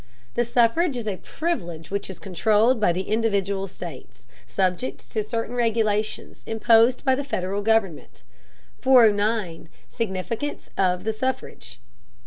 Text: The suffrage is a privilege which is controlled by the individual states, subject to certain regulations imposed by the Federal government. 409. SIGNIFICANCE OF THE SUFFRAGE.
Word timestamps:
The 0.33 0.43
suffrage 0.45 0.97
is 0.97 1.07
a 1.07 1.17
privilege 1.17 1.91
which 1.91 2.09
is 2.09 2.17
controlled 2.17 2.79
by 2.79 2.91
the 2.91 3.03
individual 3.03 3.67
states, 3.67 4.25
subject 4.47 5.11
to 5.11 5.21
certain 5.21 5.55
regulations 5.55 6.43
imposed 6.47 7.05
by 7.05 7.13
the 7.13 7.23
Federal 7.23 7.61
government. 7.61 8.23
409. 8.79 9.69
SIGNIFICANCE 9.89 10.71
OF 10.75 11.03
THE 11.03 11.13
SUFFRAGE. 11.13 11.79